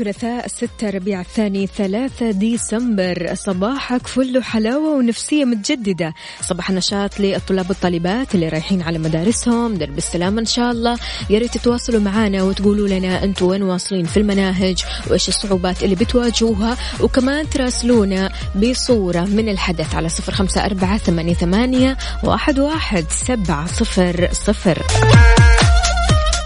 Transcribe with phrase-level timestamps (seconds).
[0.00, 3.34] الثلاثاء 6 ربيع الثاني 3 ديسمبر.
[3.34, 6.14] صباحك فل حلاوة ونفسية متجددة.
[6.40, 9.74] صباح النشاط للطلاب والطالبات اللي رايحين على مدارسهم.
[9.74, 10.98] درب السلامة إن شاء الله.
[11.30, 16.76] يا ريت تتواصلوا معنا وتقولوا لنا أنتم وين واصلين في المناهج وإيش الصعوبات اللي بتواجهوها.
[17.00, 24.82] وكمان تراسلونا بصورة من الحدث على صفر خمسة أربعة ثمانية واحد, واحد سبعة صفر صفر.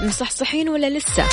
[0.03, 1.25] مصحصحين ولا لسه؟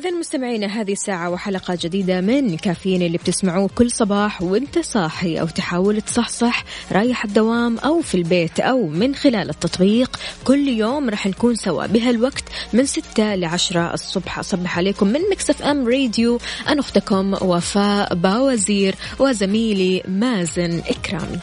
[0.00, 5.46] إذا مستمعينا هذه الساعة وحلقة جديدة من كافيين اللي بتسمعوه كل صباح وإنت صاحي أو
[5.46, 10.20] تحاول تصحصح رايح الدوام أو في البيت أو من خلال التطبيق.
[10.44, 14.38] كل يوم راح نكون سوا بهالوقت من ستة لعشرة الصبح.
[14.38, 21.38] أصبح عليكم من Mix FM Radio أنا أختكم وفاء باوزير وزميلي مازن إكرامي.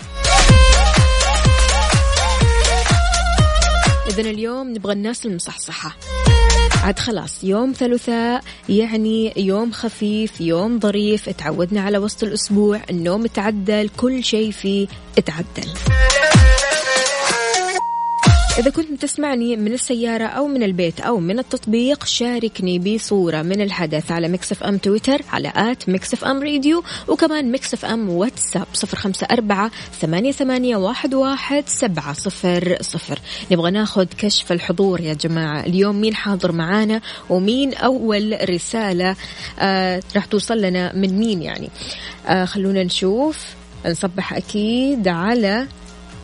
[4.07, 5.97] إذا اليوم نبغى الناس المصحصحة.
[6.83, 13.89] عاد خلاص يوم ثلاثاء يعني يوم خفيف يوم ظريف تعودنا على وسط الأسبوع النوم تعدل
[13.97, 14.87] كل شيء فيه
[15.25, 15.69] تعدل
[18.57, 24.11] إذا كنت تسمعني من السيارة أو من البيت أو من التطبيق شاركني بصورة من الحدث
[24.11, 29.27] على Mix FM تويتر على at Mix FM Radio وكمان Mix FM واتساب صفر خمسة
[29.31, 33.19] أربعة ثمانية, ثمانية واحد, واحد سبعة صفر صفر.
[33.51, 35.59] نبغى ناخذ كشف الحضور يا جماعة.
[35.59, 39.15] اليوم مين حاضر معانا ومين أول رسالة
[39.59, 41.69] آه راح توصل لنا من مين يعني؟
[42.27, 43.45] آه خلونا نشوف
[43.85, 45.67] نصبح أكيد على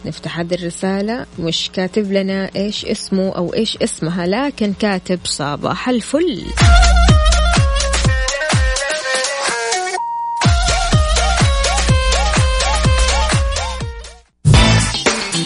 [0.05, 6.43] نفتح هذه الرسالة مش كاتب لنا إيش اسمه أو إيش اسمها لكن كاتب صباح الفل.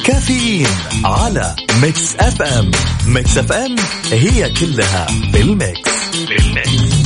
[0.05, 0.67] كافيين
[1.05, 2.71] على Mix FM
[3.07, 3.75] Mix FM
[4.11, 5.91] هي كلها في ال mix
[6.27, 6.96] بال mix.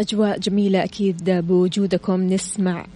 [0.00, 2.22] أجواء جميلة أكيد بوجودكم.
[2.22, 2.86] نسمع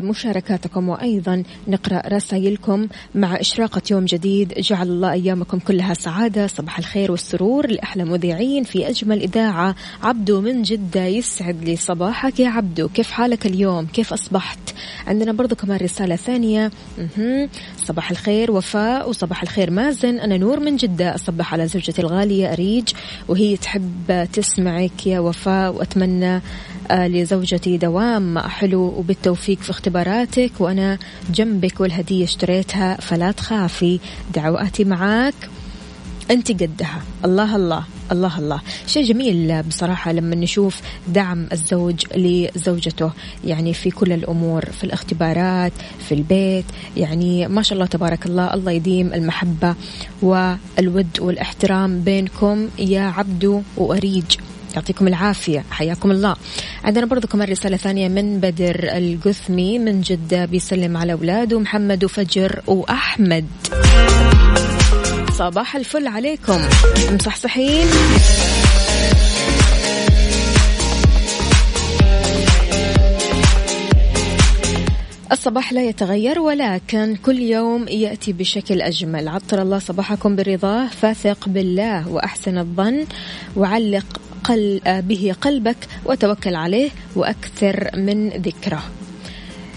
[0.00, 4.54] مشاركاتكم وأيضا نقرأ رسائلكم مع إشراقة يوم جديد.
[4.58, 7.66] جعل الله أيامكم كلها سعادة صباح الخير والسرور.
[7.66, 9.74] لأحلى مذيعين في أجمل إذاعة.
[10.02, 12.40] عبدو من جدة يسعد لي صباحك.
[12.40, 14.58] يا عبدو كيف حالك اليوم؟ كيف أصبحت؟
[15.06, 16.70] عندنا برضو كمان رسالة ثانية.
[17.76, 20.18] صباح الخير وفاء وصباح الخير مازن.
[20.18, 22.88] أنا نور من جدة أصبح على زوجتي الغالية أريج.
[23.28, 26.42] وهي تحب تسمعك يا وفاء وأتمنى آه،
[26.90, 28.38] لزوجتي دوام.
[28.38, 30.52] حلو وبالتوفيق في اختباراتك.
[30.58, 30.98] وأنا
[31.34, 34.00] جنبك والهدية اشتريتها فلا تخافي.
[34.34, 35.34] دعواتي معاك.
[36.30, 37.02] أنت قدها.
[37.24, 38.60] الله الله الله الله.
[38.86, 43.10] شيء جميل بصراحة لما نشوف دعم الزوج لزوجته.
[43.44, 45.72] يعني في كل الأمور في الاختبارات
[46.08, 46.64] في البيت.
[46.96, 49.74] يعني ما شاء الله تبارك الله الله يديم المحبة
[50.22, 52.68] والود والاحترام بينكم.
[52.78, 54.36] يا عبدو وأريج.
[54.74, 55.64] يعطيكم العافية.
[55.70, 56.36] حياكم الله.
[56.84, 62.62] عندنا برضو كمان رسالة ثانية من بدر القثمي من جدة بيسلم على أولاده محمد وفجر
[62.66, 63.46] وأحمد.
[65.32, 66.60] صباح الفل عليكم.
[67.10, 67.86] مصحصحين؟
[75.32, 79.28] الصباح لا يتغير ولكن كل يوم يأتي بشكل أجمل.
[79.28, 83.06] عطر الله صباحكم برضاه فاثق بالله وأحسن الظن
[83.56, 88.82] وعلق به قلبك وتوكل عليه وأكثر من ذكره.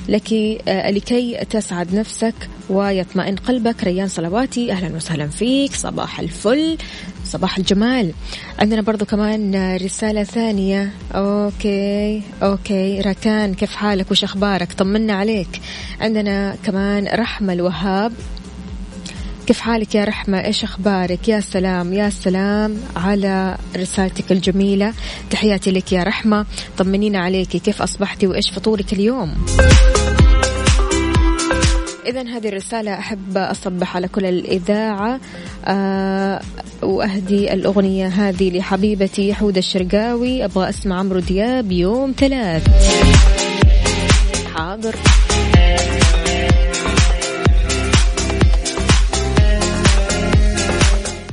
[0.09, 0.33] لك
[0.69, 2.33] لكي تسعد نفسك
[2.69, 3.83] ويطمئن قلبك.
[3.83, 5.73] ريان صلواتي أهلا وسهلا فيك.
[5.73, 6.77] صباح الفل.
[7.25, 8.13] صباح الجمال.
[8.59, 10.91] عندنا برضو كمان رسالة ثانية.
[11.15, 13.01] okay okay.
[13.01, 15.61] ركان كيف حالك؟ وش أخبارك؟ طمنا عليك.
[16.01, 18.13] عندنا كمان رحمة الوهاب.
[19.47, 24.93] كيف حالك يا رحمة؟ إيش أخبارك؟ يا سلام يا سلام على رسالتك الجميلة.
[25.29, 26.45] تحياتي لك يا رحمة.
[26.77, 27.49] طمنينا عليك.
[27.49, 29.45] كيف أصبحتي وإيش فطورك اليوم؟
[32.05, 35.19] إذا هذه الرسالة أحب أصبح على كل الإذاعة.
[35.65, 36.41] أه
[36.81, 40.45] وأهدي الأغنية هذه لحبيبتي حودة الشرقاوي.
[40.45, 42.67] أبغى أسمع عمرو دياب يوم ثلاث.
[44.55, 44.95] حاضر.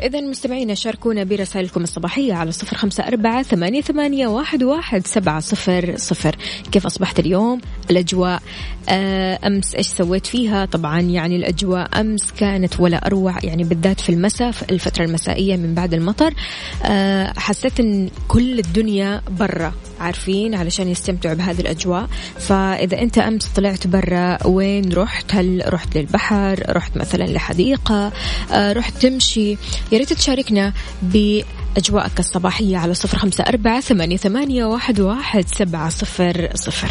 [0.02, 5.94] إذا مستمعينا شاركونا برسائلكم الصباحية على صفر خمسة أربعة ثمانية, ثمانية واحد, واحد سبعة صفر
[5.96, 6.36] صفر.
[6.72, 7.60] كيف أصبحت اليوم؟
[7.90, 8.42] الأجواء
[8.88, 14.08] آه، أمس إيش سويت فيها؟ طبعا يعني الأجواء أمس كانت ولا أروع يعني بالذات في
[14.08, 16.34] المساء في الفترة المسائية من بعد المطر.
[16.84, 22.08] آه، حسيت أن كل الدنيا برا عارفين؟ علشان يستمتعوا بهذه الأجواء.
[22.38, 28.12] فإذا أنت أمس طلعت برا وين رحت؟ هل رحت للبحر؟ رحت مثلا لحديقة؟
[28.52, 29.56] آه، رحت تمشي؟
[29.92, 30.72] يا ريت تشاركنا
[31.02, 34.16] بأجواءك الصباحية على صفر خمسة أربعة ثمانية,
[35.00, 36.90] واحد سبعة صفر صفر.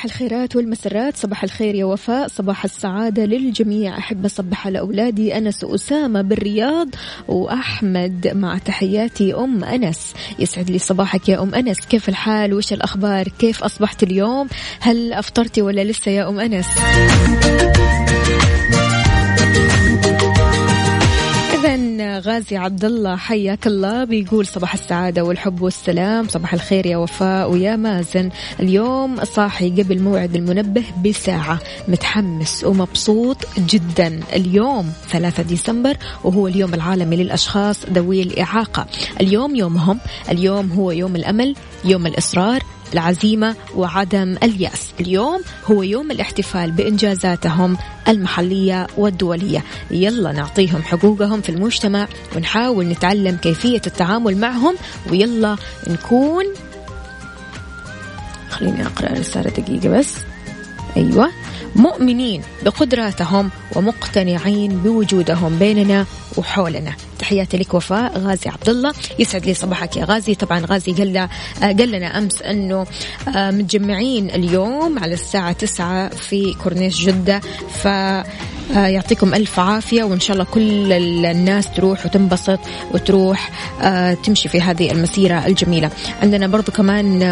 [0.00, 3.98] صباح الخيرات والمسرات صباح الخير يا وفاء صباح السعادة للجميع.
[3.98, 6.88] أحب أصبح على أولادي أنس وأسامة بالرياض
[7.28, 10.14] وأحمد مع تحياتي أم أنس.
[10.38, 11.80] يسعد لي صباحك يا أم أنس.
[11.80, 14.48] كيف الحال؟ وش الأخبار؟ كيف أصبحت اليوم؟
[14.80, 16.66] هل أفطرتي ولا لسه يا أم أنس؟
[22.20, 24.04] غازي عبد الله حياك الله.
[24.04, 26.28] بيقول صباح السعادة والحب والسلام.
[26.28, 28.30] صباح الخير يا وفاء ويا مازن.
[28.60, 31.60] اليوم صاحي قبل موعد المنبه بساعة.
[31.88, 34.20] متحمس ومبسوط جدا.
[34.32, 38.86] اليوم 3 ديسمبر وهو اليوم العالمي للأشخاص ذوي الإعاقة.
[39.20, 39.98] اليوم يومهم.
[40.30, 44.90] اليوم هو يوم الأمل يوم الإصرار العزيمة وعدم اليأس.
[45.00, 45.40] اليوم
[45.70, 47.76] هو يوم الاحتفال بإنجازاتهم
[48.08, 49.64] المحلية والدولية.
[49.90, 54.76] يلا نعطيهم حقوقهم في المجتمع ونحاول نتعلم كيفية التعامل معهم.
[55.10, 55.56] ويلا
[55.88, 56.44] نكون
[58.50, 60.14] خليني أقرأ رسالة دقيقة بس.
[60.96, 61.30] أيوة.
[61.76, 66.92] مؤمنين بقدراتهم ومقتنعين بوجودهم بيننا وحولنا.
[67.20, 70.34] تحياتي لك وفاء غازي عبد الله يسعد لي صباحك يا غازي.
[70.34, 71.28] طبعا غازي قال
[71.62, 72.86] قال لنا أمس إنه
[73.36, 77.40] آه، متجمعين اليوم على الساعة 9 في كورنيش جدة
[77.82, 77.86] ف
[78.76, 80.92] آه، يعطيكم ألف عافية وإن شاء الله كل
[81.26, 82.58] الناس تروح وتنبسط
[82.94, 83.50] وتروح
[83.82, 85.90] آه، تمشي في هذه المسيرة الجميلة.
[86.22, 87.22] عندنا برضو كمان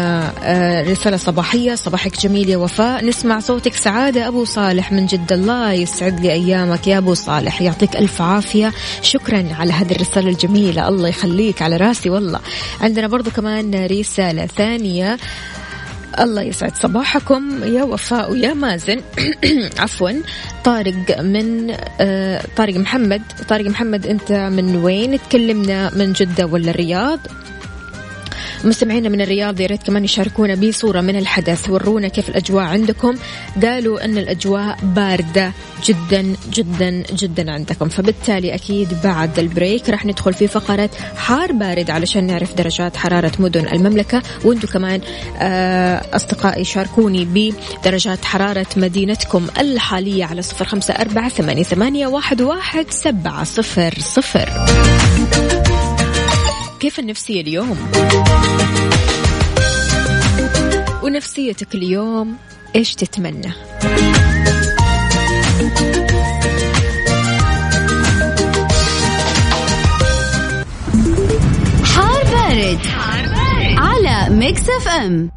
[0.87, 1.75] رسالة صباحية.
[1.75, 3.05] صباحك جميل يا وفاء.
[3.05, 5.35] نسمع صوتك سعادة أبو صالح من جدة.
[5.35, 7.61] الله يسعد لي أيامك يا أبو صالح.
[7.61, 8.73] يعطيك ألف عافية.
[9.01, 10.87] شكرا على هذه الرسالة الجميلة.
[10.87, 12.39] الله يخليك على راسي والله.
[12.81, 15.17] عندنا برضو كمان رسالة ثانية.
[16.19, 17.63] الله يسعد صباحكم.
[17.63, 19.01] يا وفاء ويا مازن.
[19.79, 20.11] عفوا.
[20.63, 23.21] طارق من آه طارق محمد.
[23.49, 27.19] طارق محمد أنت من وين؟ تكلمنا من جدة ولا الرياض؟
[28.63, 31.69] مستمعينا من الرياض يا ريت كمان يشاركونا بصورة من الحدث.
[31.69, 33.15] ورونا كيف الأجواء عندكم.
[33.63, 35.51] قالوا أن الأجواء باردة
[35.85, 37.89] جدا جدا جدا عندكم.
[37.89, 43.67] فبالتالي أكيد بعد البريك راح ندخل في فقرة حار بارد علشان نعرف درجات حرارة مدن
[43.67, 44.21] المملكة.
[44.45, 45.01] وأنتم كمان
[45.37, 47.25] آه، أصدقائي شاركوني
[47.81, 51.29] بدرجات حرارة مدينتكم الحالية على صفر خمسة أربعة
[51.63, 54.49] ثمانية واحد واحد سبعة صفر صفر.
[56.79, 57.77] كيف النفسية اليوم؟
[61.03, 62.37] ونفسيتك اليوم
[62.75, 63.51] إيش تتمنى؟
[71.83, 73.77] حار بارد, حار بارد.
[73.77, 75.31] على Mix FM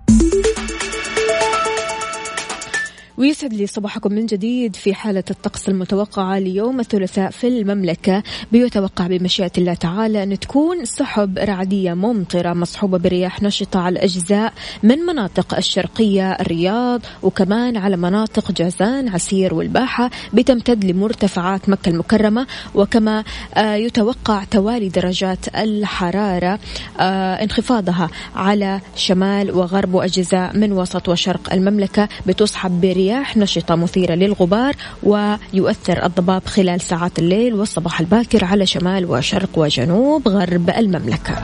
[3.18, 8.22] ويسعد لي صباحكم من جديد في حالة الطقس المتوقعة ليوم الثلاثاء في المملكة.
[8.52, 14.52] بيتوقع بمشيئة الله تعالى أن تكون سحب رعدية ممطرة مصحوبة برياح نشطة على أجزاء
[14.82, 22.46] من مناطق الشرقية الرياض وكمان على مناطق جازان عسير والباحة بتمتد لمرتفعات مكة المكرمة.
[22.74, 26.58] وكما آه، يتوقع توالي درجات الحرارة
[27.00, 32.08] آه، انخفاضها على شمال وغرب وأجزاء من وسط وشرق المملكة.
[32.26, 39.10] بتصحب برياح رياح نشطة مثيرة للغبار ويؤثر الضباب خلال ساعات الليل والصباح الباكر على شمال
[39.10, 41.34] وشرق وجنوب غرب المملكة.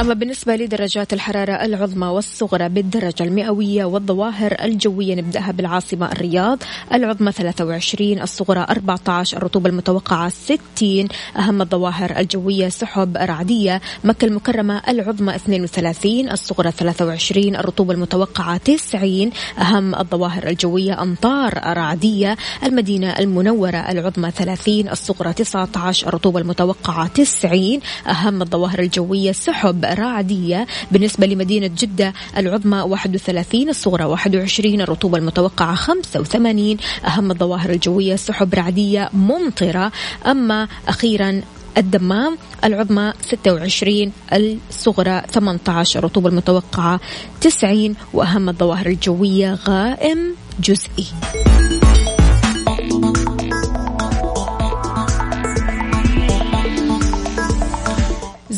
[0.00, 6.58] أما بالنسبة لدرجات الحرارة العظمى والصغرى بالدرجة المئوية والظواهر الجوية نبدأها بالعاصمة الرياض
[6.92, 15.36] العظمى 23 الصغرى 14 الرطوبة المتوقعة 60 أهم الظواهر الجوية سحب رعدية مكة المكرمة العظمى
[15.36, 24.88] 32 الصغرى 23 الرطوبة المتوقعة 90 أهم الظواهر الجوية أمطار رعدية المدينة المنورة العظمى 30
[24.88, 33.68] الصغرى 19 الرطوبة المتوقعة 90 أهم الظواهر الجوية سحب رعدية بالنسبة لمدينة جدة العظمى 31
[33.68, 39.92] الصغرى 21 الرطوبة المتوقعة 85 أهم الظواهر الجوية سحب رعدية ممطرة
[40.26, 41.42] أما أخيرا
[41.78, 47.00] الدمام العظمى 26 الصغرى 18 الرطوبة المتوقعة
[47.40, 51.06] 90 وأهم الظواهر الجوية غائم جزئي.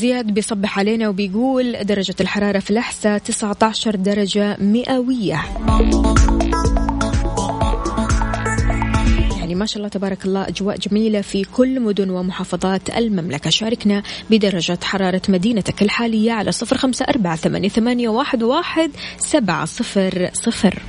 [0.04, 5.40] زياد بيصبح علينا وبيقول درجة الحرارة في الأحساء 19 درجة مئوية.
[9.38, 13.50] يعني ما شاء الله تبارك الله أجواء جميلة في كل مدن ومحافظات المملكة.
[13.50, 17.36] شاركنا بدرجة حرارة مدينتك الحالية على صفر خمسة أربعة
[17.68, 20.82] ثمانية واحد واحد سبعة صفر صفر.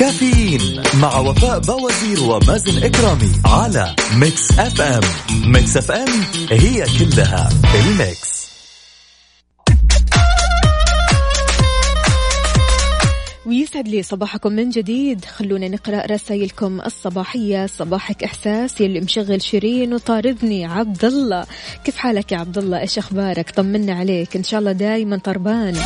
[0.00, 5.00] كافيين مع وفاء باوزير ومازن إكرامي على Mix FM
[5.52, 6.08] Mix FM
[6.50, 8.50] هي كلها ال mix.
[13.46, 15.24] ويسعد لي صباحكم من جديد.
[15.24, 17.66] خلونا نقرأ رسائلكم الصباحية.
[17.66, 21.46] صباحك إحساس يلي مشغل شيرين وطاردني عبد الله
[21.84, 24.36] كيف حالك يا عبد الله إيش أخبارك؟ طمنا عليك.
[24.36, 25.76] إن شاء الله دايما طربان.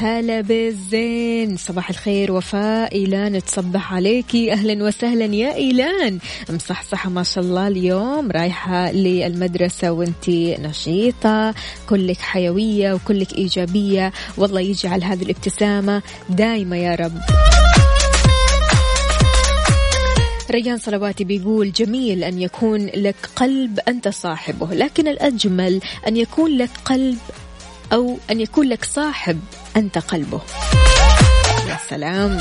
[0.00, 1.56] هلا بالزين.
[1.56, 4.52] صباح الخير وفاء إيلان تصبح عليكي.
[4.52, 6.18] أهلا وسهلا يا إيلان.
[6.50, 11.54] مصحصحة ما شاء الله اليوم رايحة للمدرسة وانتي نشيطة
[11.88, 14.12] كلك حيوية وكلك إيجابية.
[14.36, 17.18] والله يجعل هذه الابتسامة دايمة يا رب.
[20.50, 26.70] ريان صلواتي بيقول جميل أن يكون لك قلب أنت صاحبه لكن الأجمل أن يكون لك
[26.84, 27.18] قلب
[27.92, 29.40] أو أن يكون لك صاحب.
[29.78, 30.40] أنت قلبه.
[31.68, 32.38] يا سلام.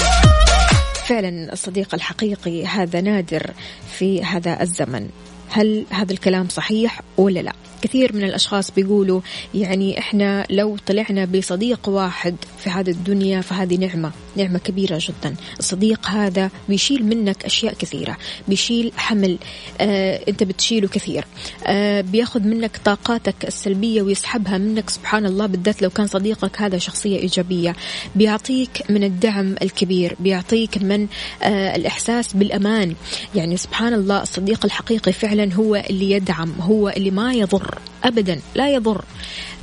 [0.94, 3.52] فعلا الصديق الحقيقي هذا نادر
[3.98, 5.10] في هذا الزمن.
[5.50, 9.22] هل هذا الكلام صحيح ولا لا؟ كثير من الأشخاص بيقولوا
[9.56, 15.36] يعني إحنا لو طلعنا بصديق واحد في هذه الدنيا فهذه نعمة نعمة كبيرة جدا.
[15.60, 18.18] الصديق هذا بيشيل منك أشياء كثيرة
[18.48, 19.38] بيشيل حمل
[19.82, 21.26] آه أنت بتشيله كثير.
[21.68, 27.20] آه بياخذ منك طاقاتك السلبية ويسحبها منك سبحان الله بالذات لو كان صديقك هذا شخصية
[27.20, 27.76] إيجابية.
[28.16, 31.08] بيعطيك من الدعم الكبير بيعطيك من
[31.44, 32.96] آه الإحساس بالأمان.
[33.36, 37.77] يعني سبحان الله الصديق الحقيقي فعلا هو اللي يدعم هو اللي ما يضر.
[38.08, 39.06] أبدا لا يضر.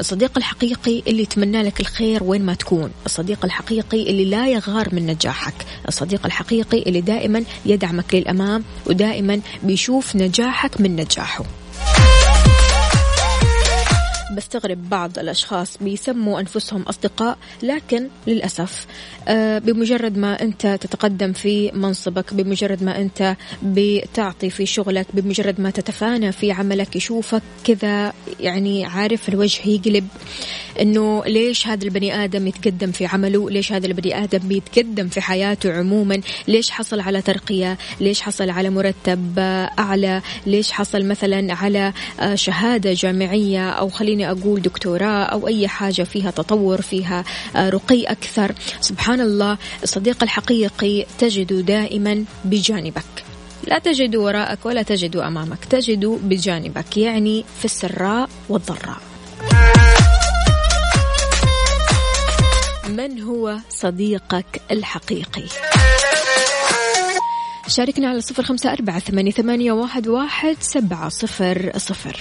[0.00, 2.90] الصديق الحقيقي اللي يتمنى لك الخير وين ما تكون.
[3.06, 5.54] الصديق الحقيقي اللي لا يغار من نجاحك.
[5.88, 11.44] الصديق الحقيقي اللي دائما يدعمك للأمام ودائما بيشوف نجاحك من نجاحه.
[14.35, 18.87] بستغرب بعض الأشخاص بيسموا أنفسهم أصدقاء لكن للأسف
[19.29, 25.71] آه، بمجرد ما أنت تتقدم في منصبك بمجرد ما أنت بتعطي في شغلك بمجرد ما
[25.71, 30.09] تتفانى في عملك يشوفك كذا يعني عارف الوجه يقلب
[30.81, 35.73] إنه ليش هذا البني آدم يتقدم في عمله؟ ليش هذا البني آدم بيتقدم في حياته
[35.73, 39.38] عموما؟ ليش حصل على ترقية؟ ليش حصل على مرتب
[39.79, 43.88] أعلى؟ ليش حصل مثلا على آه، شهادة جامعية؟ أو
[44.25, 47.25] خليني أقول دكتوراه أو أي حاجة فيها تطور فيها
[47.57, 48.54] آه، رقي أكثر.
[48.81, 53.25] سبحان الله الصديق الحقيقي تجده دائما بجانبك.
[53.66, 59.00] لا تجد وراءك ولا تجد أمامك تجد بجانبك يعني في السراء والضراء.
[62.88, 65.45] من هو صديقك الحقيقي؟
[67.69, 68.99] شاركنا على صفر خمسة أربعة
[69.31, 72.21] ثمانية واحد, واحد سبعة صفر صفر.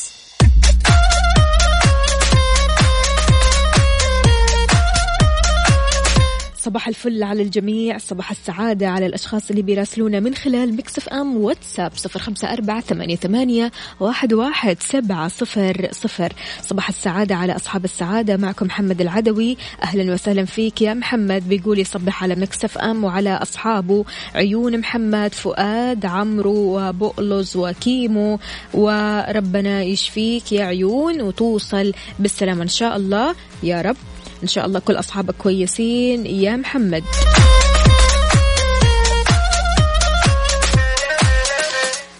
[6.71, 11.91] صباح الفل على الجميع صباح السعادة على الأشخاص اللي بيراسلونا من خلال Mix FM واتساب
[11.95, 16.33] صفر خمسة أربعة ثمانية, ثمانية واحد, واحد سبعة صفر صفر.
[16.61, 19.57] صباح السعادة على أصحاب السعادة معكم محمد العدوي.
[19.83, 26.05] أهلا وسهلا فيك يا محمد بيقول يصبح على مكسف أم وعلى أصحابه عيون محمد فؤاد
[26.05, 28.39] عمرو وبؤلز وكيمو
[28.73, 33.35] وربنا يشفيك يا عيون وتوصل بالسلامة إن شاء الله.
[33.63, 33.97] يا رب
[34.43, 36.25] إن شاء الله كل أصحابك كويسين.
[36.25, 37.03] يا محمد.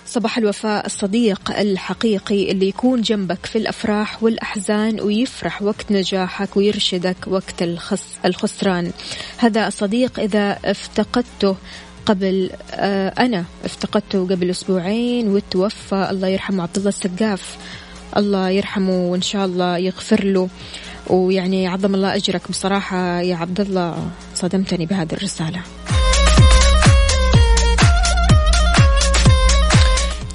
[0.06, 7.62] صباح الوفاء الصديق الحقيقي اللي يكون جنبك في الأفراح والأحزان ويفرح وقت نجاحك ويرشدك وقت
[7.62, 8.92] الخس الخسران.
[9.38, 11.56] هذا الصديق إذا افتقدته
[12.06, 16.08] قبل آه أنا افتقدته قبل أسبوعين وتوفى.
[16.12, 17.58] الله يرحمه عبد الله السقاف.
[18.18, 20.50] الله يرحمه وإن شاء الله يغفر له.
[21.12, 22.42] ويعني عظم الله أجرك.
[22.50, 25.62] بصراحة يا عبد الله صدمتني بهذه الرسالة.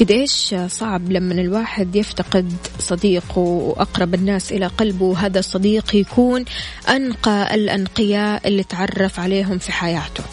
[0.01, 6.45] قد إيش صعب لما الواحد يفتقد صديقه وأقرب الناس إلى قلبه هذا الصديق يكون
[6.89, 10.25] أنقى الأنقياء اللي تعرف عليهم في حياته.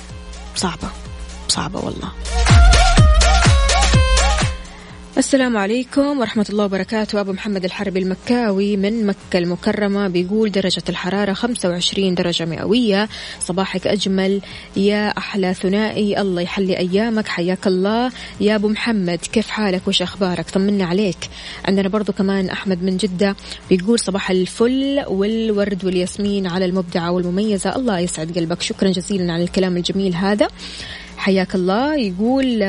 [0.56, 0.90] صعبة.
[1.48, 2.12] صعبة والله.
[5.18, 7.22] السلام عليكم ورحمة الله وبركاته.
[7.22, 13.10] أبو محمد الحربي المكاوي من مكة المكرمة بيقول درجة الحرارة 25 درجة مئوية.
[13.40, 14.42] صباحك أجمل
[14.78, 16.22] يا أحلى ثنائي.
[16.22, 17.28] الله يحلي أيامك.
[17.28, 18.12] حياك الله.
[18.42, 21.30] يا أبو محمد كيف حالك؟ وش أخبارك؟ طمنا عليك.
[21.66, 23.36] عندنا برضو كمان أحمد من جدة
[23.70, 27.76] بيقول صباح الفل والورد والياسمين على المبدعة والمميزة.
[27.76, 28.62] الله يسعد قلبك.
[28.62, 30.48] شكرا جزيلا على الكلام الجميل هذا.
[31.18, 31.96] حياك الله.
[31.96, 32.64] يقول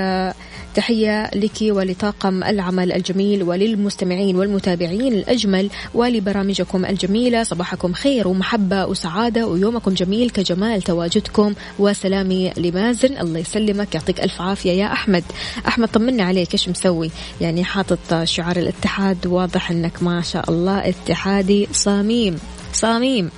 [0.75, 7.43] تحية لك ولطاقم العمل الجميل وللمستمعين والمتابعين الأجمل ولبرامجكم الجميلة.
[7.43, 11.55] صباحكم خير ومحبة وسعادة ويومكم جميل كجمال تواجدكم.
[11.79, 13.19] وسلامي لمازن.
[13.19, 13.95] الله يسلمك.
[13.95, 15.25] يعطيك ألف عافية يا أحمد.
[15.69, 16.53] أحمد طمنا عليك.
[16.53, 17.11] إيش مسوي؟
[17.41, 19.27] يعني حاطط شعار الاتحاد.
[19.27, 22.39] واضح أنك ما شاء الله اتحادي صميم
[22.75, 23.31] صاميم.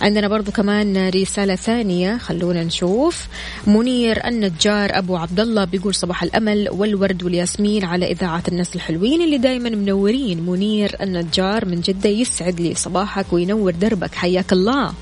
[0.00, 3.26] عندنا برضو كمان رسالة ثانية خلونا نشوف.
[3.66, 9.38] منير النجار أبو عبد الله بيقول صباح الأمل والورد والياسمين على إذاعة الناس الحلوين اللي
[9.38, 10.46] دايما منورين.
[10.46, 14.14] منير النجار من جدة يسعد لي صباحك وينور دربك.
[14.14, 14.92] حياك الله.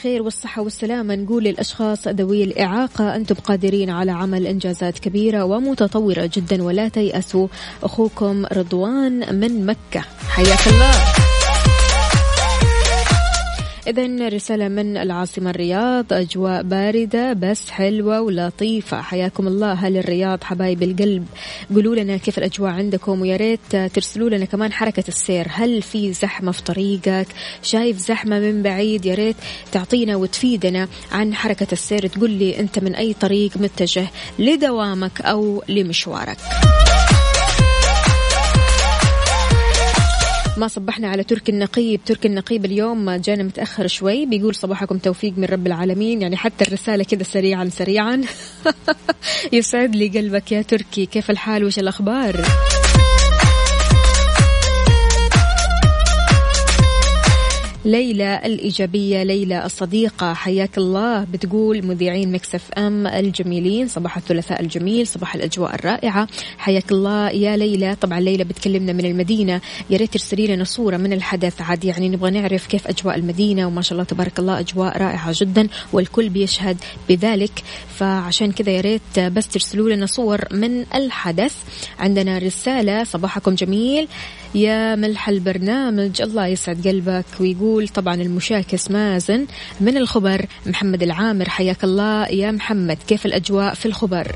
[0.00, 1.14] الخير والصحة والسلامة.
[1.14, 7.48] نقول للأشخاص ذوي الإعاقة أنتم قادرين على عمل إنجازات كبيرة ومتطورة جدا ولا تيأسوا.
[7.82, 10.04] أخوكم رضوان من مكة.
[10.28, 11.39] حياك الله.
[13.86, 19.00] إذا رسالة من العاصمة الرياض أجواء باردة بس حلوة ولطيفة.
[19.00, 21.26] حياكم الله أهل الرياض حبايب القلب.
[21.74, 25.46] قولوا لنا كيف الأجواء عندكم ويا ريت ترسلوا لنا كمان حركة السير.
[25.50, 27.26] هل في زحمة في طريقك؟
[27.62, 29.36] شايف زحمة من بعيد؟ يا ريت
[29.72, 32.06] تعطينا وتفيدنا عن حركة السير.
[32.06, 34.06] تقول لي أنت من أي طريق متجه
[34.38, 36.38] لدوامك أو لمشوارك.
[40.60, 42.00] ما صبحنا على تركي النقيب.
[42.06, 44.26] تركي النقيب اليوم جانا متأخر شوي.
[44.26, 46.22] بيقول صباحكم توفيق من رب العالمين.
[46.22, 48.22] يعني حتى الرسالة كذا سريعا سريعا.
[49.52, 51.06] يسعد لي قلبك يا تركي.
[51.06, 52.44] كيف الحال؟ وش الأخبار؟
[57.84, 59.22] ليلى الإيجابية.
[59.22, 66.28] ليلى الصديقة حياك الله بتقول مذيعين مكسف أم الجميلين صباح الثلاثاء الجميل صباح الأجواء الرائعة.
[66.58, 67.96] حياك الله يا ليلى.
[68.00, 69.60] طبعا ليلى بتكلمنا من المدينة.
[69.90, 71.60] يا ريت ترسلي لنا صورة من الحدث.
[71.60, 75.68] عاد يعني نبغى نعرف كيف أجواء المدينة وما شاء الله تبارك الله أجواء رائعة جدا
[75.92, 76.76] والكل بيشهد
[77.08, 77.62] بذلك.
[77.98, 81.54] فعشان كذا يا ريت بس ترسلوا لنا صور من الحدث.
[81.98, 84.08] عندنا رسالة صباحكم جميل.
[84.54, 89.46] يا ملح البرنامج الله يسعد قلبك ويقول طبعا المشاكس مازن
[89.80, 94.32] من الخبر محمد العامر حياك الله يا محمد كيف الأجواء في الخبر؟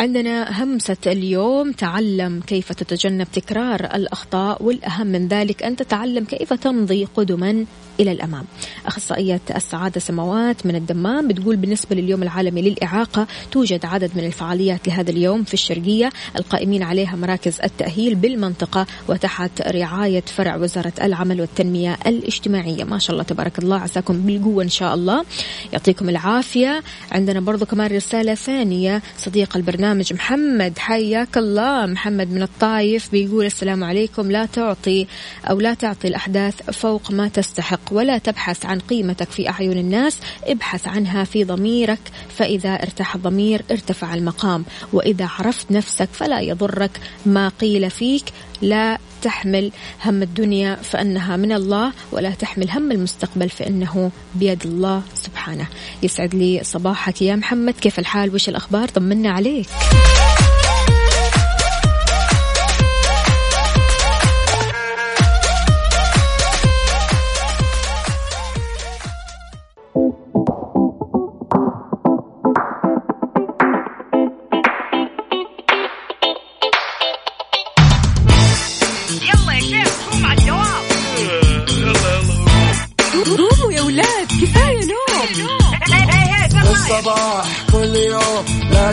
[0.00, 7.04] عندنا همسة اليوم تعلم كيف تتجنب تكرار الأخطاء والأهم من ذلك أن تتعلم كيف تمضي
[7.04, 7.64] قدما
[8.00, 8.44] إلى الأمام.
[8.86, 15.10] أخصائية السعادة سماوات من الدمام بتقول بالنسبة لليوم العالمي للإعاقة توجد عدد من الفعاليات لهذا
[15.10, 16.10] اليوم في الشرقية.
[16.36, 22.84] القائمين عليها مراكز التأهيل بالمنطقة وتحت رعاية فرع وزارة العمل والتنمية الاجتماعية.
[22.84, 25.24] ما شاء الله تبارك الله عساكم بالقوة إن شاء الله.
[25.72, 26.82] يعطيكم العافية.
[27.12, 31.86] عندنا برضو كمان رسالة ثانية صديق البرنامج محمد حياك الله.
[31.86, 34.30] محمد من الطايف بيقول السلام عليكم.
[34.30, 35.06] لا تعطي
[35.50, 40.18] أو لا تعطي الأحداث فوق ما تستحق ولا تبحث عن قيمتك في أعين الناس.
[40.46, 42.00] ابحث عنها في ضميرك
[42.36, 44.64] فإذا ارتاح الضمير ارتفع المقام.
[44.92, 47.00] وإذا عرفت نفسك فلا يضرك.
[47.26, 48.24] ما قيل فيك
[48.62, 49.72] لا تحمل
[50.04, 55.66] هم الدنيا فإنها من الله ولا تحمل هم المستقبل فإنه بيد الله سبحانه.
[56.02, 57.74] يسعد لي صباحك يا محمد.
[57.74, 59.68] كيف الحال؟ وش الأخبار؟ طمنا عليك.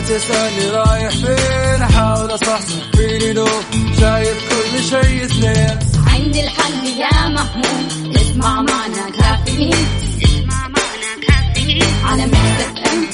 [0.00, 3.46] تسألني رايح فين؟ أحاول أصحصح فيني لو
[4.00, 5.78] شايف كل شيء اثنين.
[6.06, 9.86] عندي الحل يا محمود اسمع معنا كافيين.
[10.24, 11.84] اسمع معنا كافيين.
[12.04, 13.07] على مكتب ام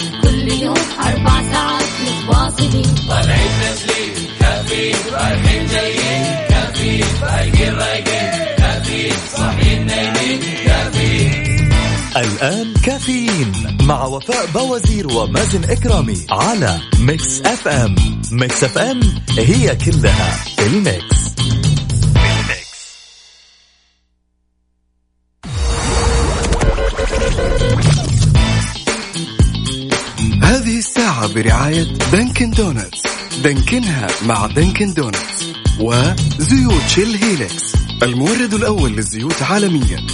[12.45, 13.53] الآن كافيين
[13.83, 17.69] مع وفاء باوزير ومازن إكرامي على Mix FM.
[17.69, 17.95] Mix
[18.33, 19.01] FM it's all
[19.39, 21.25] in the mix.
[30.43, 33.03] هذه الساعة برعاية Dunkin' Donuts.
[33.43, 35.45] دانكنها مع Dunkin' Donuts
[35.81, 40.07] وزيوت Shell Helix المورد الأول للزيوت عالميا.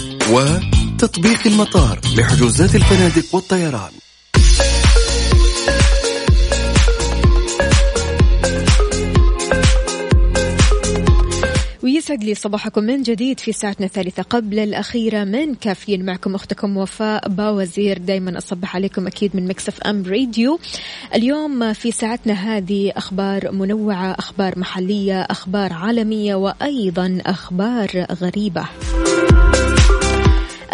[1.02, 3.90] وتطبيق المطار لحجوزات الفنادق والطيران.
[11.82, 15.24] ويسعد لي صباحكم من جديد في ساعتنا الثالثة قبل الأخيرة.
[15.24, 17.98] من كافيين معكم أختكم وفاء باوزير.
[17.98, 20.58] دايما أصبح عليكم أكيد من Mix FM Radio.
[21.14, 28.64] اليوم في ساعتنا هذه أخبار منوعة أخبار محلية أخبار عالمية وأيضا أخبار غريبة.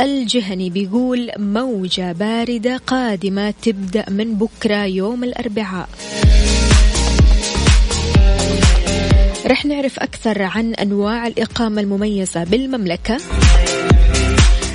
[0.01, 5.89] الجهني بيقول موجة باردة قادمة تبدأ من بكرة يوم الأربعاء.
[9.47, 13.17] رح نعرف أكثر عن أنواع الإقامة المميزة بالمملكة.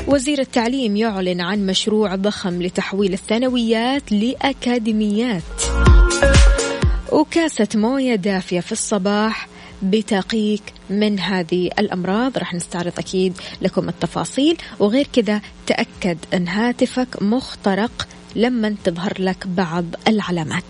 [0.07, 5.43] وزير التعليم يعلن عن مشروع ضخم لتحويل الثانويات لأكاديميات.
[7.11, 9.47] وكاسة موية دافية في الصباح.
[9.83, 12.37] بتقيك من هذه الأمراض.
[12.37, 14.57] راح نستعرض أكيد لكم التفاصيل.
[14.79, 20.63] وغير كذا تأكد أن هاتفك مخترق لما تظهر لك بعض العلامات.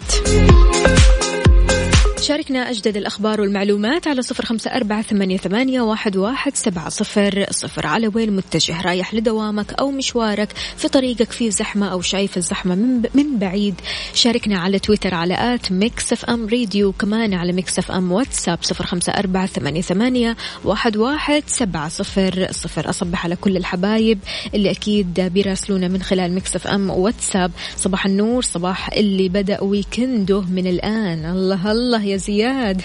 [2.22, 7.88] شاركنا أجدد الأخبار والمعلومات على صفر خمسة أربعة ثمانية, واحد, سبعة صفر صفر.
[7.88, 13.02] على وين متجه؟ رايح لدوامك أو مشوارك في طريقك في زحمة أو شايف الزحمة من,
[13.14, 13.76] من بعيد.
[14.14, 19.14] شاركنا على تويتر على at Mix FM Radio كمان على Mix FM واتساب صفر خمسة
[19.14, 19.46] أربعة
[19.82, 22.90] ثمانية, واحد, سبعة صفر صفر.
[22.90, 24.20] أصبح على كل الحبايب
[24.56, 27.52] اللي أكيد بيراسلونا من خلال Mix FM واتساب.
[27.78, 31.26] صباح النور صباح اللي بدأ weekend ه من الآن.
[31.26, 32.82] الله الله يا زياد؟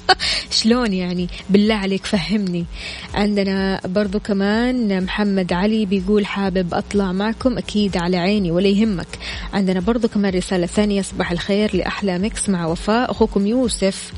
[0.58, 2.64] شلون يعني؟ بالله عليك فهمني.
[3.14, 9.06] عندنا برضو كمان محمد علي بيقول حابب أطلع معكم أكيد على عيني ولا يهمك.
[9.52, 13.10] عندنا برضو كمان رسالة ثانية صباح الخير لأحلى Mix مع وفاء.
[13.10, 14.12] أخوكم يوسف.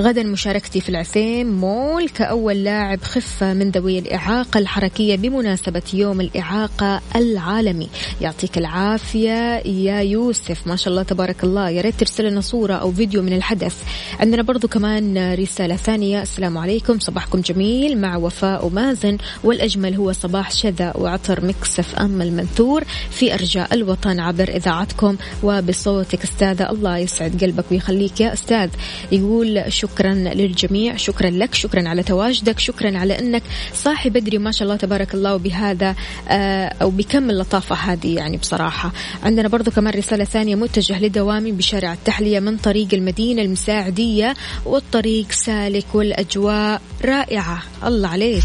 [0.00, 7.00] غدا مشاركتي في العثيم مول كأول لاعب خفة من ذوي الإعاقة الحركية بمناسبة يوم الإعاقة
[7.16, 7.88] العالمي.
[8.20, 10.66] يعطيك العافية يا يوسف.
[10.66, 11.70] ما شاء الله تبارك الله.
[11.70, 13.82] يا ريت ترسل لنا صورة أو فيديو من الحدث.
[14.20, 16.22] عندنا برضو كمان رسالة ثانية.
[16.22, 16.98] السلام عليكم.
[16.98, 18.00] صباحكم جميل.
[18.00, 19.18] مع وفاء ومازن.
[19.44, 22.84] والأجمل هو صباح شذا وعطر مكسف أم المنثور.
[23.10, 25.16] في أرجاء الوطن عبر إذاعتكم.
[25.42, 28.70] وبصوتك أستاذة الله يسعد قلبك ويخليك يا أستاذ.
[29.12, 30.96] يقول شو شكرا للجميع.
[30.96, 33.42] شكرا لك شكرا على تواجدك شكرا على أنك
[33.74, 35.94] صاحي بدري ما شاء الله تبارك الله وبهذا
[36.28, 38.92] آه، أو بكم اللطافة هذه يعني بصراحة.
[39.22, 45.86] عندنا برضو كمان رسالة ثانية متجه لدوامي بشارع التحلية من طريق المدينة المساعدية والطريق سالك
[45.94, 47.62] والأجواء رائعة.
[47.84, 48.44] الله عليك.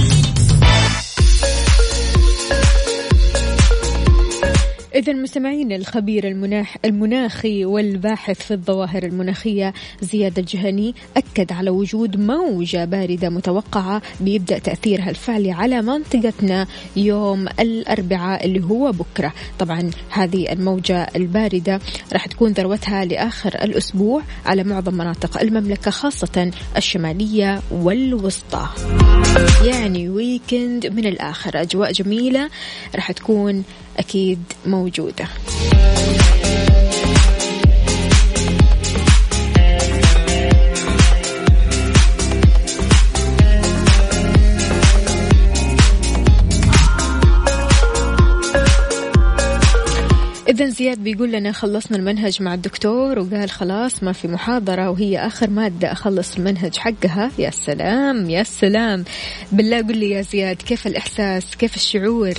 [4.95, 12.85] إذا مستمعين الخبير المناح المناخي والباحث في الظواهر المناخية زياد الجهني أكد على وجود موجة
[12.85, 19.33] باردة متوقعة بيبدأ تأثيرها الفعلي على منطقتنا يوم الأربعاء اللي هو بكرة.
[19.59, 21.79] طبعا هذه الموجة الباردة
[22.13, 28.67] راح تكون ذروتها لآخر الأسبوع على معظم مناطق المملكة خاصة الشمالية والوسطى.
[29.63, 31.61] يعني ويكند من الآخر.
[31.61, 32.49] أجواء جميلة
[32.95, 33.63] راح تكون
[33.97, 35.27] أكيد موجودة.
[50.49, 55.49] إذا زياد بيقول لنا خلصنا المنهج مع الدكتور وقال خلاص ما في محاضرة وهي آخر
[55.49, 55.91] مادة.
[55.91, 57.31] أخلص المنهج حقها.
[57.39, 59.03] يا سلام يا سلام.
[59.51, 62.33] بالله قل لي يا زياد كيف الإحساس؟ كيف الشعور؟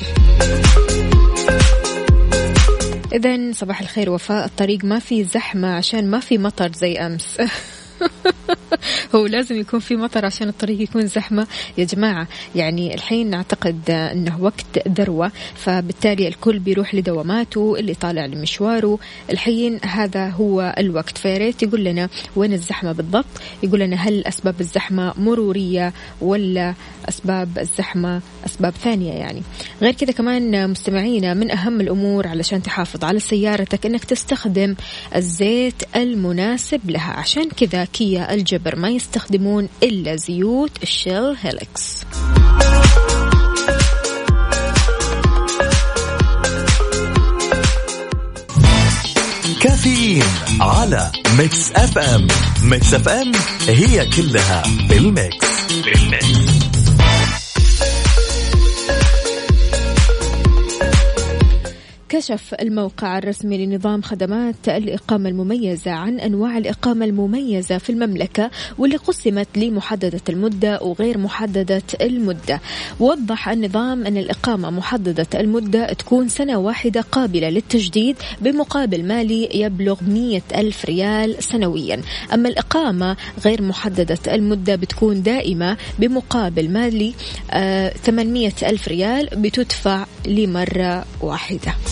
[3.12, 4.44] إذا صباح الخير وفاء.
[4.44, 7.38] الطريق ما في زحمة عشان ما في مطر زي أمس.
[9.14, 11.46] هو لازم يكون في مطر عشان الطريق يكون زحمة.
[11.78, 18.98] يا جماعة يعني الحين نعتقد أنه وقت ذروة فبالتالي الكل بيروح لدواماته اللي طالع لمشواره.
[19.30, 21.18] الحين هذا هو الوقت.
[21.18, 23.26] فياريت يقول لنا وين الزحمة بالضبط.
[23.62, 26.74] يقول لنا هل أسباب الزحمة مرورية ولا
[27.08, 29.42] أسباب الزحمة أسباب ثانية يعني.
[29.82, 34.74] غير كذا كمان مستمعينا من أهم الأمور علشان تحافظ على سيارتك أنك تستخدم
[35.16, 37.12] الزيت المناسب لها.
[37.12, 42.04] عشان كذا كيا الجبر ما يستخدمون إلا زيوت الشيل هيلكس
[49.62, 50.22] كافيين
[50.60, 52.28] على Mix FM.
[52.62, 55.46] Mix FM it's all in the mix.
[55.84, 56.61] in the mix.
[62.12, 69.48] كشف الموقع الرسمي لنظام خدمات الإقامة المميزة عن أنواع الإقامة المميزة في المملكة واللي قسمت
[69.56, 72.60] لمحددة المدة وغير محددة المدة.
[73.00, 80.42] وضح النظام أن الإقامة محددة المدة تكون سنة واحدة قابلة للتجديد بمقابل مالي يبلغ مية
[80.54, 82.02] ألف ريال سنويا.
[82.34, 87.14] أما الإقامة غير محددة المدة بتكون دائمة بمقابل مالي
[87.50, 91.72] آه 800 ألف ريال بتدفع لمرة واحدة.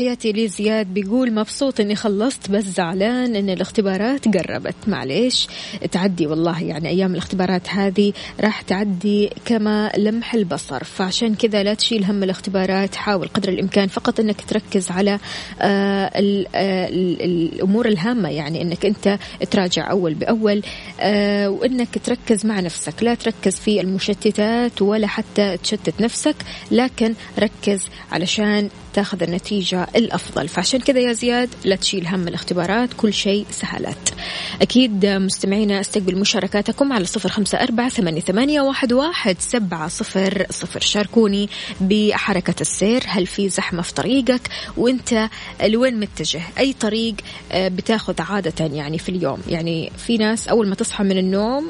[0.00, 4.74] تحياتي لي زياد بيقول مبسوط إني خلصت بس زعلان إن الاختبارات قربت.
[4.86, 5.48] معليش
[5.92, 6.62] تعدي والله.
[6.62, 10.84] يعني أيام الاختبارات هذه راح تعدي كما لمح البصر.
[10.84, 12.94] فعشان كذا لا تشيل هم الاختبارات.
[12.94, 15.18] حاول قدر الإمكان فقط إنك تركز على
[15.60, 16.10] آه
[16.54, 18.28] آه الأمور الهامة.
[18.30, 19.18] يعني إنك أنت
[19.50, 20.62] تراجع أول بأول
[21.00, 23.02] آه وإنك تركز مع نفسك.
[23.02, 26.36] لا تركز في المشتتات ولا حتى تشتت نفسك
[26.70, 30.48] لكن ركز علشان تاخذ النتيجة الأفضل.
[30.48, 34.14] فعشان كذا يا زياد لا تشيل هم الاختبارات كل شيء سهلت.
[34.62, 40.80] أكيد مستمعينا استقبل مشاركاتكم على صفر خمسة أربعة ثمانية واحد سبعة صفر صفر.
[40.80, 41.48] شاركوني
[41.80, 45.28] بحركة السير هل في زحمة في طريقك؟ وأنت
[45.64, 47.14] لوين متجه؟ أي طريق
[47.52, 51.66] آه، بتاخذ عادة يعني في اليوم؟ يعني في ناس أول ما تصحى من النوم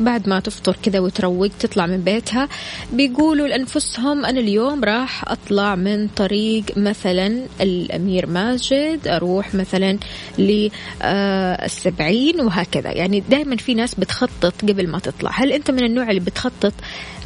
[0.00, 2.48] بعد ما تفطر كذا وتروق تطلع من بيتها
[2.92, 6.39] بيقولوا لأنفسهم أنا اليوم راح أطلع من طريق
[6.76, 9.98] مثلا الأمير ماجد أروح مثلا
[10.38, 12.90] للسبعين وهكذا.
[12.90, 15.30] يعني دائما في ناس بتخطط قبل ما تطلع.
[15.34, 16.74] هل أنت من النوع اللي بتخطط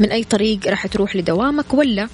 [0.01, 2.09] من أي طريق راح تروح لدوامك ولا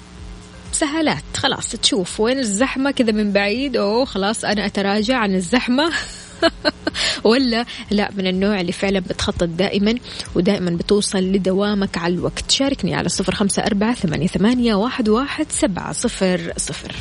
[0.71, 3.77] سهلات؟ خلاص تشوف وين الزحمة كذا من بعيد.
[3.77, 5.91] أوه خلاص أنا أتراجع عن الزحمة.
[7.23, 9.95] ولا لا من النوع اللي فعلا بتخطط دائما
[10.35, 12.51] ودائما بتوصل لدوامك على الوقت.
[12.51, 16.95] شاركني على صفر خمسة أربعة ثمانية, ثمانية واحد, واحد سبعة صفر صفر.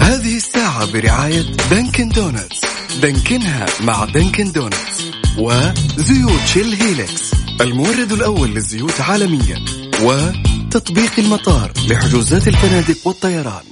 [0.00, 2.60] هذه الساعة برعاية Dunkin' Donuts
[3.02, 5.02] دانكنها مع Dunkin' Donuts
[5.38, 7.27] وزيوت Shell Helix
[7.60, 9.64] المورد الأول للزيوت عالميا
[10.02, 13.62] وتطبيق المطار لحجوزات الفنادق والطيران.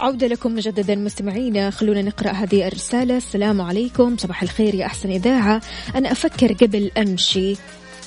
[0.00, 3.16] عودة لكم مجددا مستمعينا خلونا نقرأ هذه الرسالة.
[3.16, 5.62] السلام عليكم صباح الخير يا أحسن إذاعة.
[5.94, 7.56] أنا أفكر قبل أمشي.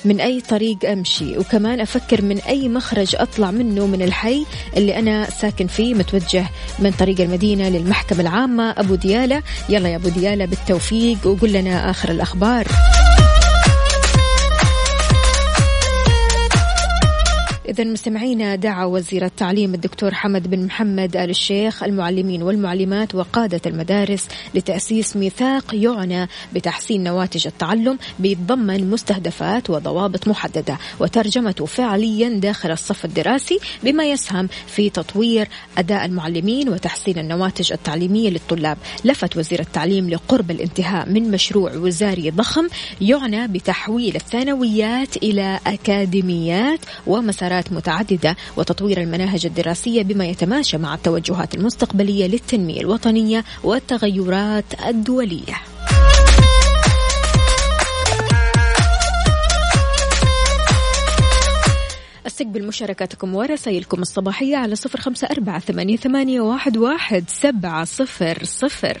[0.04, 5.30] من أي طريق أمشي وكمان أفكر من أي مخرج أطلع منه من الحي اللي أنا
[5.30, 6.46] ساكن فيه متوجه
[6.78, 9.42] من طريق المدينة للمحكمة العامة أبو ديالة.
[9.68, 12.66] يلا يا أبو ديالة بالتوفيق وقول لنا آخر الأخبار.
[17.68, 24.28] إذا مستمعينا دعا وزير التعليم الدكتور حمد بن محمد آل الشيخ المعلمين والمعلمات وقادة المدارس
[24.54, 33.58] لتأسيس ميثاق يعنى بتحسين نواتج التعلم بيتضمن مستهدفات وضوابط محددة وترجمته فعليا داخل الصف الدراسي
[33.82, 35.48] بما يسهم في تطوير
[35.78, 38.78] أداء المعلمين وتحسين النواتج التعليمية للطلاب.
[39.04, 42.68] لفت وزير التعليم لقرب الانتهاء من مشروع وزاري ضخم
[43.00, 51.54] يعنى بتحويل الثانويات إلى أكاديميات ومسارات مجالات متعددة وتطوير المناهج الدراسية بما يتماشى مع التوجهات
[51.54, 55.54] المستقبلية للتنمية الوطنية والتغيرات الدولية.
[62.26, 65.96] استقبل مشاركاتكم ورسائلكم الصباحية على صفر خمسة أربعة ثمانية,
[66.76, 69.00] واحد سبعة صفر صفر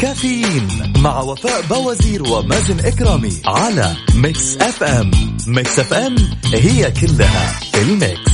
[0.00, 5.10] كافيين مع وفاء باوزير ومازن إكرامي على Mix FM
[5.46, 8.30] Mix FM it's all in the mix.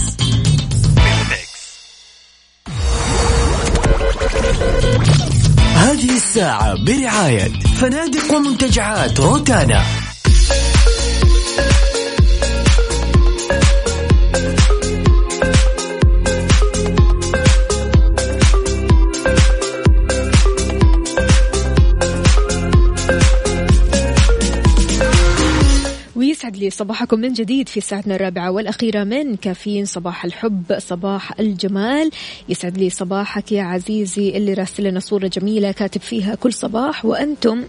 [5.74, 10.05] هذه الساعة برعاية فنادق ومنتجعات روتانا.
[26.56, 32.10] يسعد لي صباحكم من جديد في ساعتنا الرابعة والأخيرة من كافيين صباح الحب صباح الجمال.
[32.48, 37.04] يسعد لي صباحك يا عزيزي اللي راسل لنا صورة جميلة كاتب فيها كل صباح.
[37.04, 37.64] وأنتم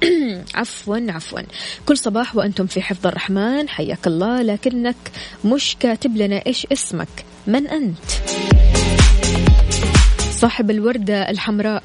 [0.54, 1.40] عفوا عفوا.
[1.86, 3.68] كل صباح وأنتم في حفظ الرحمن.
[3.68, 4.96] حياك الله لكنك
[5.44, 7.24] مش كاتب لنا إيش اسمك.
[7.46, 8.10] من أنت؟
[10.30, 11.82] صاحب الوردة الحمراء.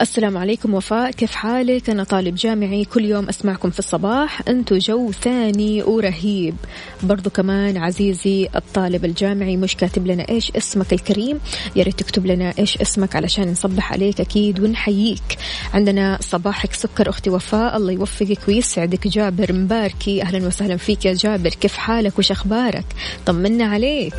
[0.00, 1.10] السلام عليكم وفاء.
[1.10, 4.48] كيف حالك؟ أنا طالب جامعي كل يوم أسمعكم في الصباح.
[4.48, 6.54] أنتو جو ثاني ورهيب.
[7.02, 11.40] برضو كمان عزيزي الطالب الجامعي مش كاتب لنا إيش اسمك الكريم؟
[11.76, 15.38] يا ريت تكتب لنا إيش اسمك علشان نصبح عليك أكيد ونحييك.
[15.74, 17.76] عندنا صباحك سكر أختي وفاء.
[17.76, 19.08] الله يوفقك ويسعدك.
[19.08, 20.22] جابر مباركي.
[20.22, 21.50] أهلا وسهلا فيك يا جابر.
[21.50, 22.84] كيف حالك؟ وش أخبارك؟
[23.26, 24.14] طمنا عليك.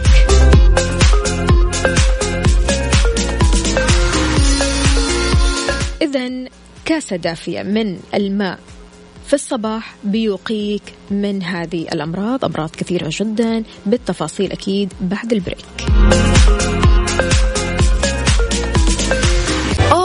[6.90, 8.60] كاسة دافية من الماء
[9.28, 13.64] في الصباح بيوقيك من هذه الأمراض أمراض كثيرة جدا.
[13.86, 15.66] بالتفاصيل أكيد بعد ال break.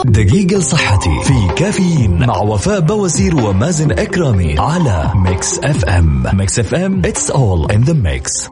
[0.05, 6.23] دقيقة صحتي في كافيين مع وفاء باوزير ومازن إكرامي على Mix FM.
[6.33, 8.49] Mix FM it's all in the mix.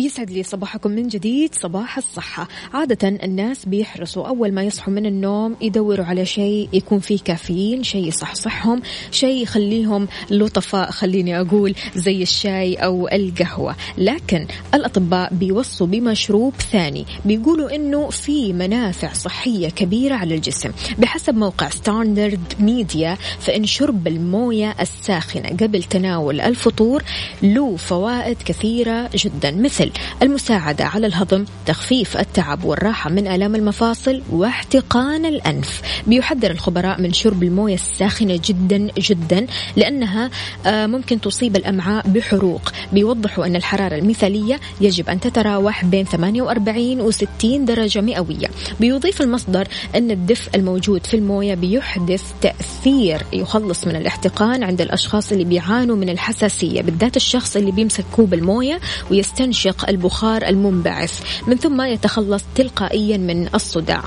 [0.00, 2.48] ويسعد لي صباحكم من جديد صباح الصحة.
[2.74, 8.08] عادة الناس بيحرصوا أول ما يصحوا من النوم يدوروا على شيء يكون فيه كافيين شيء
[8.08, 13.76] يصحصحهم شيء يخليهم لطفاء خليني أقول زي الشاي أو القهوة.
[13.98, 20.70] لكن الأطباء بيوصوا بمشروب ثاني بيقولوا أنه في منافع صحية كبيرة على الجسم.
[20.98, 27.02] بحسب موقع Standard Media فإن شرب الموية الساخنة قبل تناول الفطور
[27.42, 29.50] له فوائد كثيرة جدا.
[29.50, 29.89] مثل
[30.22, 35.82] المساعدة على الهضم تخفيف التعب والراحة من آلام المفاصل واحتقان الأنف.
[36.06, 40.30] بيحذر الخبراء من شرب الموية الساخنة جدا جدا لأنها
[40.66, 42.72] آه، ممكن تصيب الأمعاء بحروق.
[42.92, 48.48] بيوضحوا أن الحرارة المثالية يجب أن تتراوح بين 48 و 60 درجة مئوية.
[48.80, 55.44] بيضيف المصدر أن الدفء الموجود في الموية بيحدث تأثير يخلص من الاحتقان عند الأشخاص اللي
[55.44, 58.80] بيعانوا من الحساسية بالذات الشخص اللي بيمسك كوب الموية
[59.10, 64.02] ويستنشق البخار المنبعث من ثم يتخلص تلقائيا من الصداع.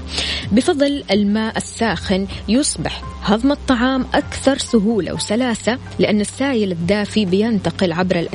[0.52, 8.28] بفضل الماء الساخن يصبح هضم الطعام أكثر سهولة وسلاسة لأن السائل الدافي بينتقل عبر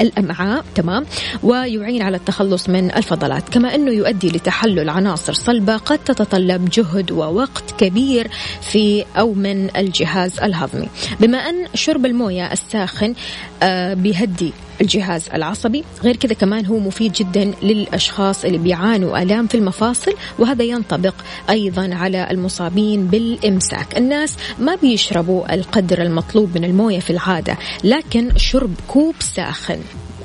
[0.00, 1.04] الأمعاء تمام؟
[1.42, 3.48] ويعين على التخلص من الفضلات.
[3.48, 10.40] كما أنه يؤدي لتحلل عناصر صلبة قد تتطلب جهد ووقت كبير في أو من الجهاز
[10.40, 10.88] الهضمي.
[11.20, 13.14] بما أن شرب الموية الساخن
[13.62, 15.84] آه، بيهدي الجهاز العصبي.
[16.02, 21.14] غير كذا كمان هو مفيد جدا للأشخاص اللي بيعانوا آلام في المفاصل وهذا ينطبق
[21.50, 23.96] أيضا على المصابين بالإمساك.
[23.96, 29.78] الناس ما بيشربوا القدر المطلوب من الموية في العادة لكن شرب كوب ساخن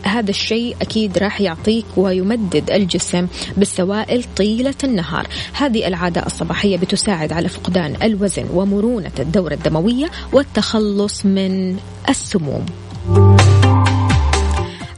[0.03, 3.27] هذا الشيء أكيد راح يعطيك ويمدد الجسم
[3.57, 5.27] بالسوائل طيلة النهار.
[5.53, 11.77] هذه العادة الصباحية بتساعد على فقدان الوزن ومرونة الدورة الدموية والتخلص من
[12.09, 12.65] السموم.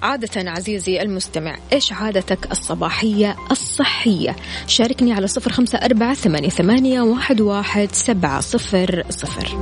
[0.02, 4.36] عادة عزيزي المستمع إيش عادتك الصباحية الصحية؟
[4.68, 9.58] شاركني على صفر خمسة أربعة ثمانية, واحد, واحد سبعة صفر صفر.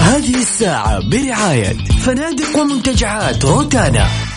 [0.00, 1.72] هذه الساعة برعاية
[2.04, 4.31] فنادق ومنتجعات روتانا.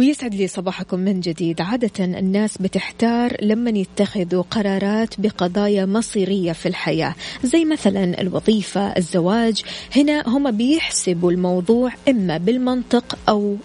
[0.00, 1.60] ويسعد لي صباحكم من جديد.
[1.60, 9.62] عادة الناس بتحتار لما يتخذوا قرارات بقضايا مصيرية في الحياة زي مثلا الوظيفة الزواج.
[9.96, 13.56] هنا هم بيحسبوا الموضوع إما بالمنطق أو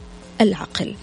[0.42, 0.96] العقل.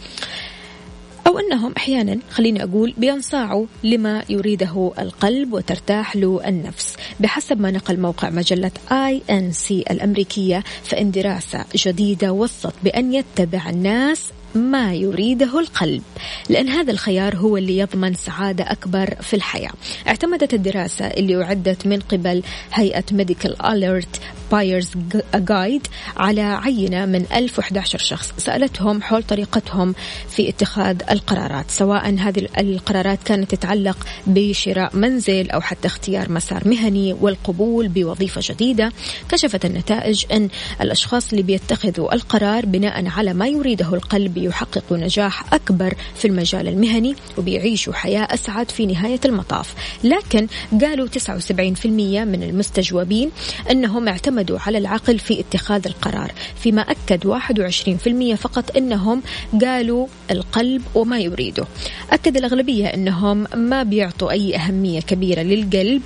[1.26, 6.96] أو أنهم أحيانا خليني أقول بينصاعوا لما يريده القلب وترتاح له النفس.
[7.20, 13.70] بحسب ما نقل موقع مجلة آي أن سي الأمريكية فإن دراسة جديدة وصت بأن يتبع
[13.70, 16.02] الناس ما يريده القلب
[16.48, 19.70] لأن هذا الخيار هو اللي يضمن سعادة أكبر في الحياة.
[20.08, 22.42] اعتمدت الدراسة اللي أعدت من قبل
[22.72, 24.20] هيئة Medical Alert
[24.52, 24.90] Buyers
[25.34, 25.86] Guide
[26.16, 28.32] على عينة من 1011 شخص.
[28.38, 29.94] سألتهم حول طريقتهم
[30.28, 37.12] في اتخاذ القرارات سواء هذه القرارات كانت تتعلق بشراء منزل أو حتى اختيار مسار مهني
[37.12, 38.92] والقبول بوظيفة جديدة.
[39.28, 40.48] كشفت النتائج أن
[40.80, 47.14] الأشخاص اللي بيتخذوا القرار بناء على ما يريده القلب يحققوا نجاح أكبر في المجال المهني
[47.38, 49.74] وبيعيشوا حياة أسعد في نهاية المطاف.
[50.04, 50.46] لكن
[50.80, 51.86] قالوا 79%
[52.24, 53.30] من المستجوبين
[53.70, 59.22] أنهم اعتمدوا على العقل في اتخاذ القرار فيما أكد 21% فقط أنهم
[59.62, 61.66] قالوا القلب وما يريده.
[62.10, 66.02] أكد الأغلبية أنهم ما بيعطوا أي أهمية كبيرة للقلب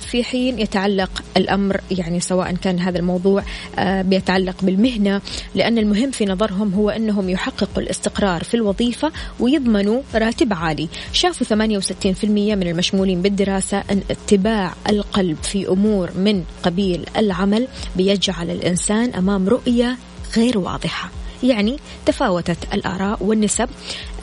[0.00, 3.42] في حين يتعلق الأمر يعني سواء كان هذا الموضوع
[3.78, 5.20] آه، بيتعلق بالمهنة
[5.54, 10.88] لأن المهم في نظرهم هو أنهم يحققوا الاستقرار في الوظيفة ويضمنوا راتب عالي.
[11.12, 19.14] شافوا 68% من المشمولين بالدراسة أن اتباع القلب في أمور من قبيل العمل بيجعل الإنسان
[19.14, 19.96] أمام رؤية
[20.36, 21.21] غير واضحة.
[21.42, 23.68] يعني تفاوتت الآراء والنسب.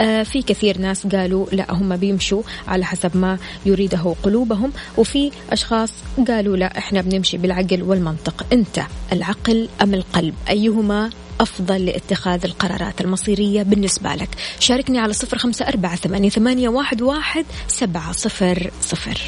[0.01, 5.93] آه في كثير ناس قالوا لا هم بيمشوا على حسب ما يريده قلوبهم وفي أشخاص
[6.27, 8.45] قالوا لا إحنا بنمشي بالعقل والمنطق.
[8.53, 11.09] أنت العقل أم القلب؟ أيهما
[11.39, 18.71] أفضل لاتخاذ القرارات المصيرية بالنسبة لك؟ شاركني على صفر خمسة أربعة ثمانية, واحد سبعة صفر
[18.81, 19.21] صفر.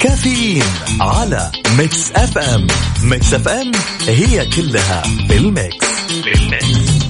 [0.00, 0.62] كافيين
[1.00, 2.66] على Mix FM.
[3.04, 5.86] Mix FM it's all in the mix
[6.24, 7.00] in the mix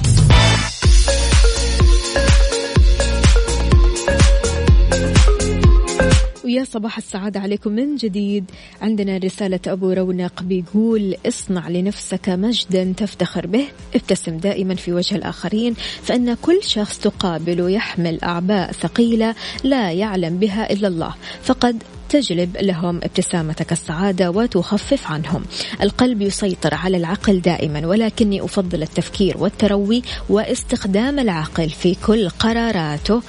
[6.45, 8.51] ويا صباح السعادة عليكم من جديد.
[8.81, 13.65] عندنا رسالة أبو رونق بيقول اصنع لنفسك مجدا تفتخر به.
[13.95, 15.73] ابتسم دائما في وجه الآخرين
[16.03, 21.15] فإن كل شخص تقابله يحمل أعباء ثقيلة لا يعلم بها إلا الله.
[21.43, 25.45] فقد تجلب لهم ابتسامتك السعادة وتخفف عنهم.
[25.81, 33.21] القلب يسيطر على العقل دائما ولكني أفضل التفكير والتروي واستخدام العقل في كل قراراته.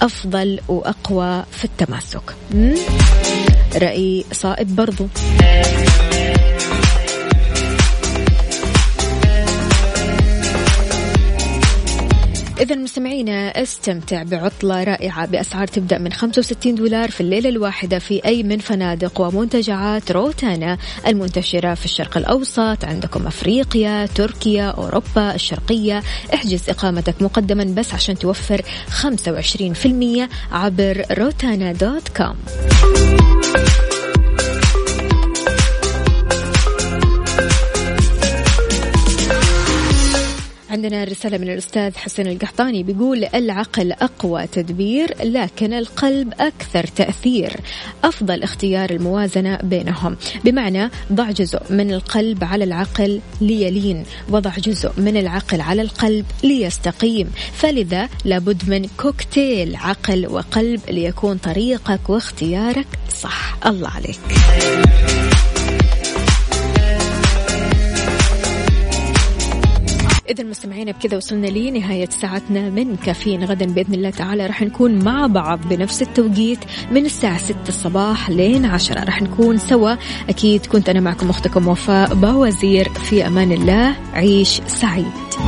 [0.00, 2.36] أفضل وأقوى في التماسك.
[3.76, 5.08] رأي صائب برضو.
[12.60, 18.42] إذا مستمعينا استمتع بعطلة رائعة بأسعار تبدأ من 65 دولار في الليلة الواحدة في أي
[18.42, 26.02] من فنادق ومنتجعات روتانا المنتشرة في الشرق الأوسط عندكم أفريقيا تركيا أوروبا الشرقية.
[26.34, 32.36] احجز إقامتك مقدما بس عشان توفر 25% عبر روتانا دوت كوم.
[40.70, 47.56] عندنا رسالة من الأستاذ حسن القحطاني بيقول العقل أقوى تدبير لكن القلب أكثر تأثير.
[48.04, 50.16] أفضل اختيار الموازنة بينهم.
[50.44, 57.30] بمعنى ضع جزء من القلب على العقل ليلين وضع جزء من العقل على القلب ليستقيم.
[57.52, 62.86] فلذا لابد من كوكتيل عقل وقلب ليكون طريقك واختيارك
[63.22, 63.58] صح.
[63.66, 64.20] الله عليك.
[70.30, 74.46] إذا مستمعينا بكذا وصلنا لنهاية ساعتنا من كافيين غدا بإذن الله تعالى.
[74.46, 76.58] راح نكون مع بعض بنفس التوقيت
[76.90, 79.94] من الساعة 6 الصباح لين 10 راح نكون سوا.
[80.28, 82.88] أكيد كنت أنا معكم أختكم وفاء باوزير.
[82.88, 83.96] في أمان الله.
[84.12, 85.30] عيش سعيد.